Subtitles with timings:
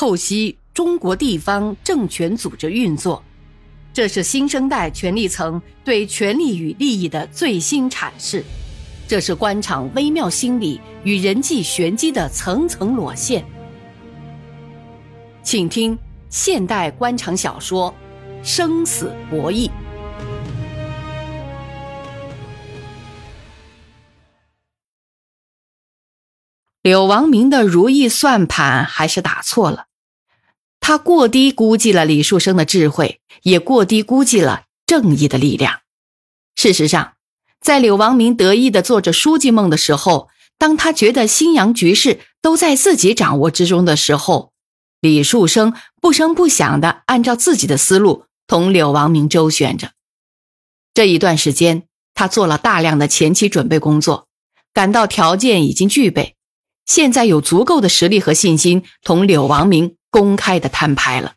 [0.00, 3.22] 透析中国地方政权组织运作，
[3.92, 8.42] 这是新生代权力层对权力与利益的最新阐释，
[9.06, 13.44] 这是官场微妙心理与人际玄机的层层裸现。
[15.42, 15.98] 请听
[16.30, 17.94] 现代官场小说
[18.42, 19.68] 《生死博弈》。
[26.80, 29.88] 柳王明的如意算盘还是打错了，
[30.90, 35.82] 他过低估计了李树生的智慧，也过低估计了正义的力量。
[36.56, 37.12] 事实上，
[37.60, 44.50] 在柳王明得意的做着书记梦的时候，当他觉得新阳局势都在自己掌握之中的时候，
[45.00, 49.92] 李树生不声不响的按照自己的思路同柳王明周旋着。
[50.92, 54.26] 这一段时间，他做了大量的前期准备工作，
[54.74, 56.34] 感到条件已经具备。
[56.84, 61.34] 现在有足够的实力和信心同柳王明公开的摊牌了。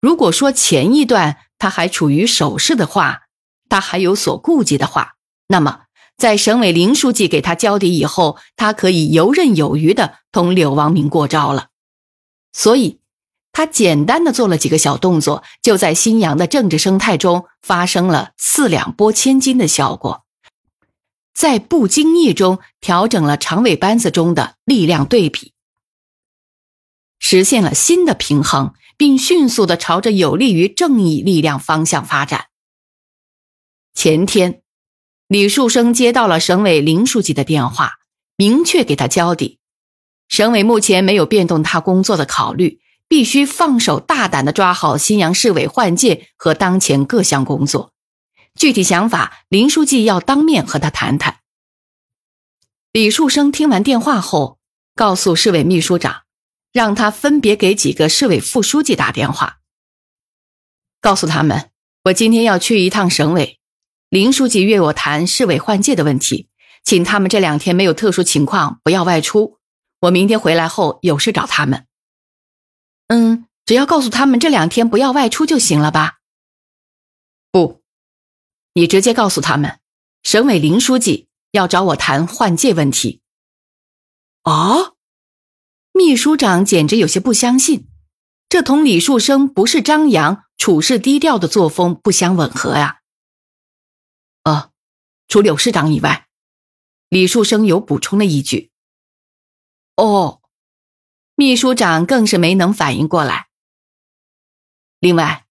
[0.00, 3.22] 如果说前一段他还处于守势的话，
[3.68, 5.14] 他还有所顾忌的话，
[5.48, 5.82] 那么
[6.16, 11.68] 在省委林书记给他交底以后，他可以游刃有余的同柳王明过招了。
[12.52, 13.00] 所以，
[13.52, 20.24] 他简单的做了几个小动作，就在新阳的政治生态中发生了四两拨千斤的效果。
[21.32, 25.52] 在不经意中调整了常委班子中的力量对比，
[27.20, 32.46] 实现了新的平衡，并迅速的朝着有利于正义力量方向发展。
[33.94, 34.62] 前天，
[35.28, 37.98] 李树生接到了省委林书记的电话，
[38.36, 39.58] 明确给他交底：
[40.28, 47.92] 省委目前没有变动他工作的考虑，必须放手大胆的抓好新阳市委换届和当前各项工作。
[48.54, 51.40] 具体想法，林书记要当面和他谈谈。
[52.92, 54.58] 李树生听完电话后，
[54.96, 56.22] 告诉市委秘书长，
[56.72, 59.58] 让他分别给几个市委副书记打电话，
[61.00, 61.70] 告诉他们，
[62.04, 63.58] 我今天要去一趟省委，
[64.08, 66.48] 林书记约我谈市委换届的问题，
[66.84, 69.58] 请他们这两天没有特殊情况不要外出。
[70.00, 71.86] 我明天回来后有事找他们。
[73.08, 76.20] 嗯，只要告诉他们这两天不要外出就行了吧？
[77.50, 77.82] 不。
[78.72, 79.80] 你直接告诉他们，
[80.22, 83.20] 省委林书记要找我谈换届问题。
[84.44, 84.94] 哦，
[85.92, 87.88] 秘书长简直有些不相信，
[88.48, 93.00] 这同李树生不是张扬、处事低调的作风不相吻合呀。
[94.44, 94.70] 呃，
[95.28, 96.26] 除柳市长以外，
[97.08, 98.70] 李树生有补充了一句。
[99.96, 100.40] 哦，
[101.34, 103.48] 秘书长更是没能反应过来。
[105.00, 105.44] 另外，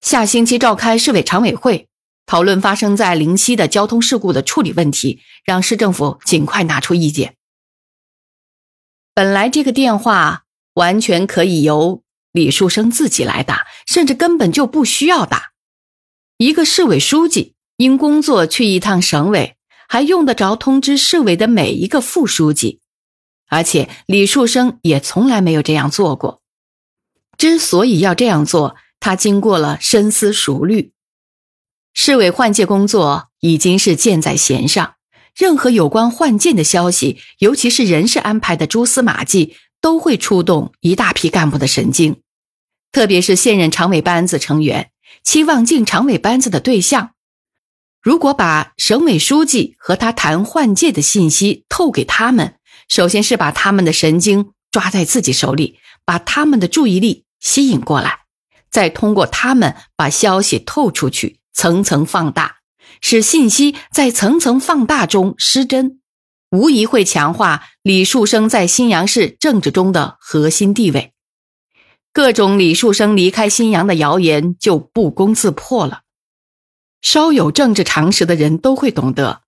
[0.00, 1.88] 下星期召开市委常委会。
[2.26, 7.36] 讨论发生在灵溪的交通事故的处理问题，让市政府尽快拿出意见。
[9.14, 10.44] 本来这个电话
[10.74, 15.52] 完全可以由李树生自己来打，甚至根本就不需要打。
[16.38, 19.56] 一个市委书记因工作去一趟省委，
[19.88, 22.80] 还用得着通知市委的每一个副书记？
[23.48, 26.40] 而且李树生也从来没有这样做过。
[27.36, 30.92] 之所以要这样做，他经过了深思熟虑。
[31.92, 34.94] 市委换届工作已经是箭在弦上，
[35.36, 42.20] 任何有关换届的消息，尤其是人事安排的蛛丝马迹，都会触动一大批干部的神经。
[42.92, 44.90] 特别是现任常委班子成员
[45.22, 47.10] 期望进常委班子的对象，
[48.02, 52.56] 如果把省委书记和他谈换届的信息透给他们，
[52.88, 58.20] 首先是把他们的神经抓在自己手里，把他们的注意力吸引过来，
[58.70, 61.38] 再通过他们把消息透出去。
[61.52, 62.59] 层层放大，
[63.00, 66.00] 使信息在层层放大中失真，
[66.50, 71.12] 无疑会强化李树生在新阳市政治中的核心地位。
[72.12, 76.00] 各种李树生离开新阳的谣言就不攻自破了。
[77.02, 79.42] 稍有政治常识的人都会懂得，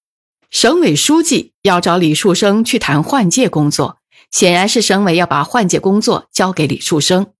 [0.51, 3.99] 省委书记要找李树生去谈换届工作，
[4.31, 7.33] 显然是省委要把换届工作交给李树生，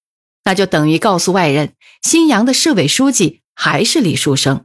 [0.45, 3.43] 那就等于告诉外人，新阳的市委书记。
[3.55, 4.65] 还是李树生，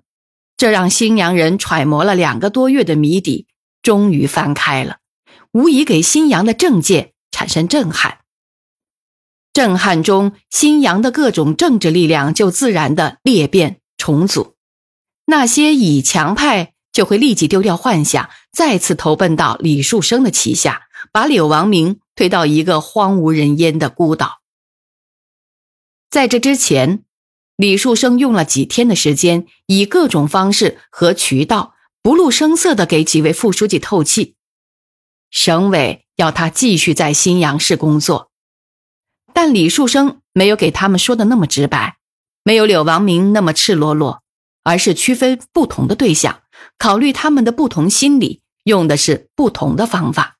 [0.57, 3.45] 这让新阳人揣摩了两个多月的谜底
[3.83, 4.97] 终于翻开了，
[5.51, 8.21] 无疑给新阳的政界产生震撼。
[9.53, 14.55] 震撼中，新阳的各种政治力量就自然的裂变重组，
[15.25, 24.41] 那些以强派就会立即丢掉幻想，再次投奔到李树生的旗下，把柳王明推到一个荒无人烟的孤岛。
[26.09, 27.03] 在这之前。
[27.57, 31.73] 李树生用了几天的时间，以各种方式和渠道
[32.03, 34.35] 不露声色的给几位副书记透气。
[35.31, 38.29] 省委要他继续在新阳市工作，
[39.33, 41.97] 但李树生没有给他们说的那么直白，
[42.43, 44.21] 没有柳王明那么赤裸裸，
[44.63, 46.43] 而是区分不同的对象，
[46.77, 50.37] 考虑他们的不同心理，用的是不同的方法，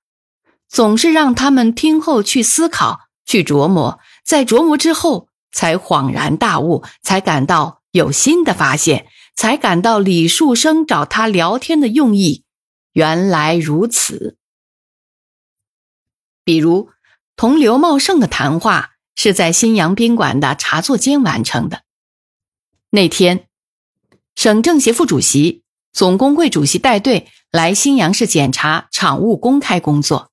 [0.69, 12.43] 总是让他们听后去思考、去琢磨，在琢磨之后才恍然大悟，才感到有新的发现，才感到李树生找他聊天的用意
[12.93, 14.37] 原来如此。
[16.43, 16.89] 比如。
[17.39, 21.83] 同刘茂盛的谈话是在新阳宾馆的茶座间完成的。
[22.89, 23.47] 那天，
[24.33, 25.61] 省政协副主席、
[25.93, 30.31] 总工会主席带队来新阳市检查厂务公开工作。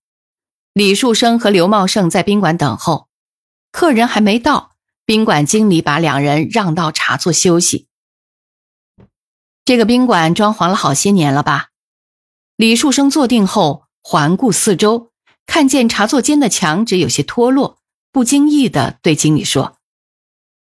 [0.73, 3.09] 李树生和刘茂盛在宾馆等候，
[3.71, 4.74] 客人还没到，
[5.07, 7.89] 宾馆经理把两人让到茶座休息。
[9.65, 11.69] 这个宾馆装潢了好些年了吧？
[12.57, 15.11] 李树生坐定后，环顾四周。
[15.47, 17.79] 看见茶座间的墙纸有些脱落，
[18.11, 19.77] 不经意的对经理说：“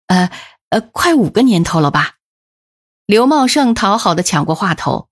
[0.08, 0.30] 呃
[0.72, 2.16] 呃，快五个年头了吧？”
[3.08, 5.08] 刘茂盛讨好的抢过话头：“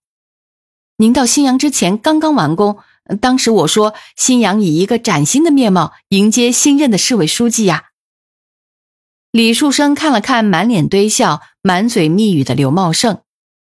[0.98, 2.80] 您到新阳之前刚刚完工，
[3.22, 7.92] 当时我说新阳以一个崭新的面貌迎接新任的市委书记呀。”
[9.36, 13.22] 李树生看了看满脸堆笑、满嘴密语的刘茂盛，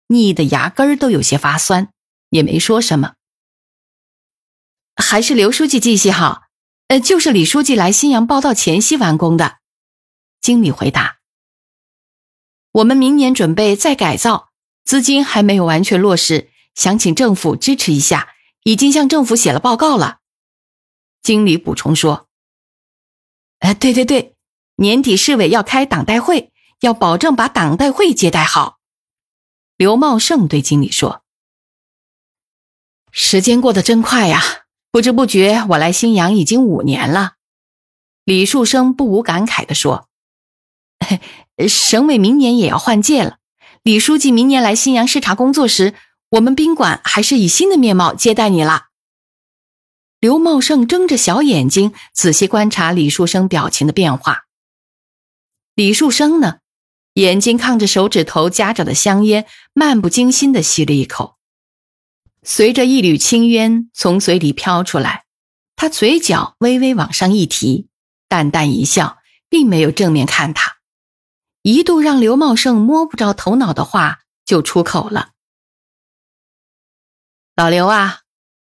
[0.08, 1.94] 腻得牙根儿都有些发酸，
[2.32, 3.14] 也没说什么。
[4.96, 6.48] 还是刘书记记性好，
[6.88, 9.60] 呃，就是李书记来新阳报道前夕完工的。
[10.42, 11.20] 经理回答
[12.74, 14.50] ：“我们明年准备再改造，
[14.84, 18.30] 资金还没有完全落实，想请政府支持一下，
[18.64, 20.18] 已经向政府写了报告了。”
[21.22, 22.28] 经理补充说
[23.62, 24.36] ：“哎，对对对，
[24.80, 28.80] 年底市委要开党代会，要保证把党代会接待好。”
[29.78, 31.24] 刘茂盛对经理说
[33.12, 34.42] ：“时间过得真快呀。”
[34.92, 37.34] 不知不觉，我来新阳已经五年了。
[38.26, 40.08] 李树生不无感慨地说
[41.70, 43.38] ：“省委明年也要换届了，
[43.84, 45.94] 李书记明年来新阳视察工作时，
[46.30, 48.88] 我们宾馆还是以新的面貌接待你了。”
[50.20, 54.46] 刘茂盛睁着小眼睛，仔细观察李树生表情的变化。
[55.80, 56.60] 李树生呢，
[57.14, 61.38] 眼睛看着手指头夹着的香烟，漫不经心地吸了一口。
[62.44, 65.24] 随着一缕青烟从嘴里飘出来，
[65.78, 67.88] 他嘴角微微往上一提，
[68.28, 70.80] 淡淡一笑，并没有正面看他。
[71.62, 75.30] 一度让刘茂盛摸不着头脑的话就出口了
[77.56, 78.24] ：“老刘啊，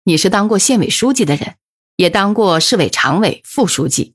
[0.05, 1.57] 你是当过县委书记的人，
[1.97, 4.15] 也当过市委常委、副书记，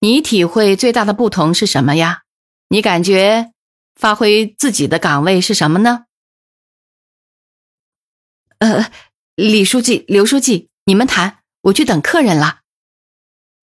[0.00, 2.22] 你体会最大的不同是什么呀？
[2.68, 3.52] 你感觉
[3.94, 6.06] 发挥自己的岗位是什么呢？”
[8.58, 8.90] 呃，
[9.34, 12.60] 李书记、刘书记，你们谈，我去等客人了。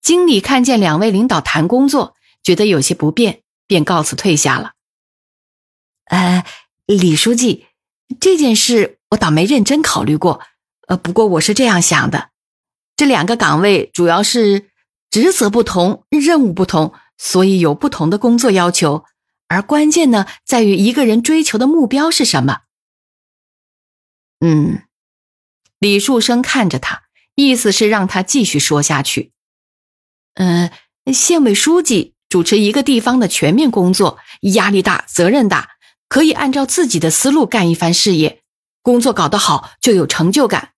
[0.02, 4.74] 经理看见两位领导谈工作，觉得有些不便，便告辞退下了。
[6.06, 6.46] 呃，
[6.86, 7.68] 李书记，
[8.20, 10.42] 这件事我倒没认真考虑过。
[10.88, 12.30] 呃，不过我是这样想的：
[12.96, 14.70] 这两个岗位主要是
[15.10, 19.06] 职责不同，任务不同，所以有不同的工作要求。
[19.48, 22.62] 而关键呢，在于一个人追求的目标是什么。
[24.40, 24.84] 嗯。
[25.80, 27.04] 李树生看着他，
[27.36, 29.32] 意思是让他继续说下去。
[30.34, 30.72] 嗯，
[31.14, 35.70] 县委书记主持一个地方的全面工作，压力大，责任大，
[36.10, 38.42] 可以按照自己的思路干一番事业，
[38.82, 40.72] 工作搞得好就有成就感。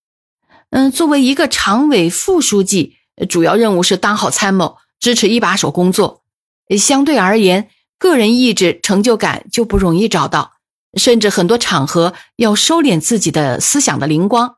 [0.72, 2.98] 嗯，作为一个常委副书记，
[3.28, 6.24] 主要任务是当好参谋，支持一把手工作。
[6.78, 10.54] 相对而言，个人意志、成就感就不容易找到，
[10.94, 14.58] 甚至很多场合要收敛自己的思想的灵光。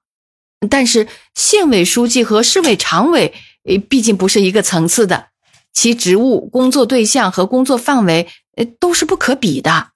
[0.69, 5.29] 但是县委书记和市委常委，呃，毕竟不是一个层次的，
[5.73, 9.91] 其职务、工作对象和工作范围，呃，都是不可比的。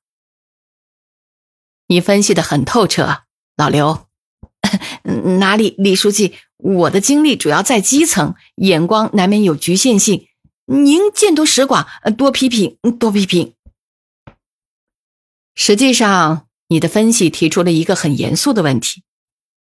[1.87, 3.23] 你分析的很透彻，
[3.55, 4.07] 老刘。
[5.37, 10.27] 哪里，李书记，我的经历主要在基层，眼光难免有局限性。
[10.65, 13.53] 您见多识广，多批评，多批评。
[15.53, 19.03] 实际上，你的分析提出了一个很严肃的问题：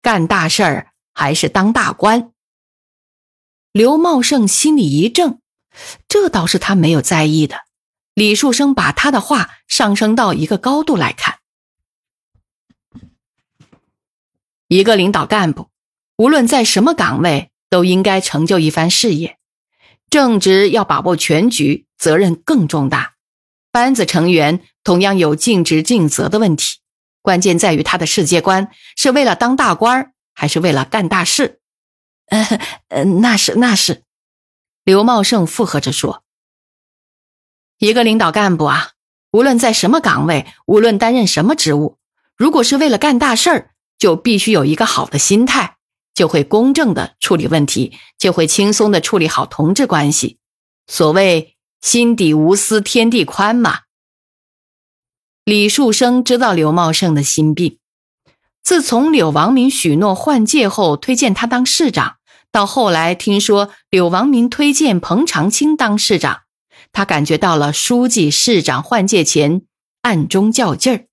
[0.01, 0.89] 干大事儿。
[1.15, 2.31] 还是当大官？
[3.71, 5.37] 刘茂盛心里一怔，
[6.07, 7.55] 这倒是他没有在意的。
[8.15, 11.37] 李树生把他的话上升到一个高度来看：
[14.67, 15.69] 一个领导干部，
[16.23, 19.37] 无论在什么岗位，都应该成就一番事业。
[20.09, 23.15] 正直要把握全局，责任更重大。
[23.73, 26.77] 班子成员同样有尽职尽责的问题，
[27.21, 30.13] 关键在于他的世界观是为了当大官儿。
[30.33, 31.59] 还是为了干大事，
[32.87, 34.03] 呃，那是那是。
[34.83, 36.23] 刘茂盛附和着说
[37.77, 38.93] ：“一个领导干部啊，
[39.31, 41.99] 无论在什么岗位，无论担任什么职务，
[42.35, 45.72] 如果是为了干大事儿，就必须有一个好的心态，
[46.13, 50.37] 就会公正的处理问题，就会轻松的处理好同志关系。
[50.87, 53.81] 所谓心底无私天地宽嘛。
[55.43, 57.79] 李树生知道刘茂盛的心病，
[58.61, 62.17] 自从柳王明许诺换届后推荐他当市长，
[62.51, 66.43] 到后来听说柳王明推荐彭长青当市长。
[66.91, 69.63] 他感觉到了书记、市长换届前
[70.03, 71.07] 暗中较劲儿。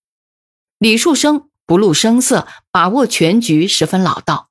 [0.79, 4.50] 李树生不露声色，把握全局，十分老道。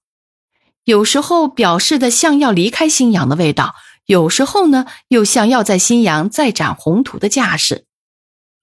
[0.89, 3.75] 有时候表示的像要离开新阳的味道，
[4.07, 7.85] 有时候呢又像要在新阳再展宏图的架势。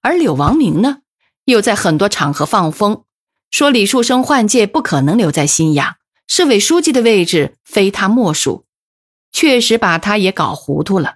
[0.01, 0.97] 而柳王明呢，
[1.45, 3.05] 又在很多场合放风，
[3.49, 5.95] 说李树生换届不可能留在新阳，
[6.27, 8.65] 市委书记的位置非他莫属，
[9.31, 11.15] 确实把他也搞糊涂了。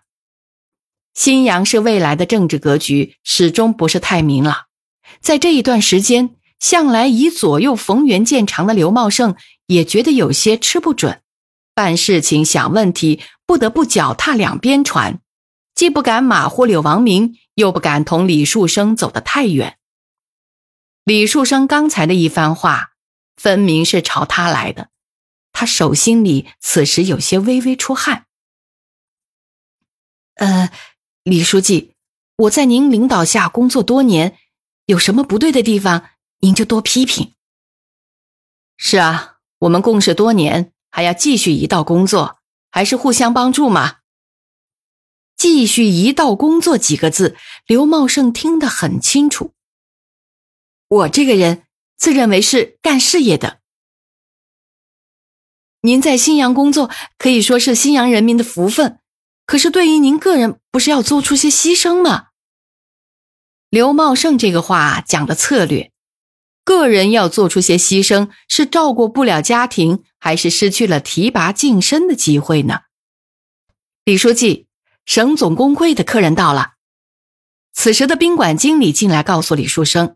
[1.13, 4.55] 新阳市未来的政治格局始终不是太明朗，
[5.19, 9.35] 在这一段时间，向来以左右逢源见长的刘茂盛
[9.67, 11.21] 也觉得有些吃不准，
[11.73, 15.21] 办事情、想问题不得不脚踏两边船，
[15.75, 19.77] 既不敢马虎柳王明，又不敢同李树生走得太远。
[21.03, 22.91] 李树生刚才的一番话，
[23.35, 24.89] 分明是朝他来的，
[25.51, 28.25] 他手心里此时有些微微出汗。
[30.35, 30.71] 呃。
[31.23, 31.93] 李书记，
[32.35, 34.39] 我在您领导下工作多年，
[34.87, 37.35] 有什么不对的地方，您就多批评。
[38.75, 39.30] 是啊，
[39.61, 42.39] 我们共事多年，还要继续一道工作，
[42.71, 43.97] 还是互相帮助嘛。
[45.37, 47.35] 继续一道工作几个字，
[47.67, 49.53] 刘茂盛听得很清楚。
[50.87, 51.63] 我这个人
[51.95, 53.59] 自认为是干事业的，
[55.81, 56.89] 您在新阳工作
[57.19, 58.97] 可以说是新阳人民的福分。
[59.45, 62.29] 可是，对于您个人，不是要做出些牺牲吗？
[63.69, 65.90] 刘茂盛这个话讲的策略，
[66.63, 72.81] 个人要做出些牺牲，是照顾不了家庭，还是失去了提拔晋升的机会呢？
[74.05, 74.67] 李书记，
[75.05, 76.73] 省总工会的客人到了。
[77.73, 80.15] 此时的宾馆经理进来告诉李书生，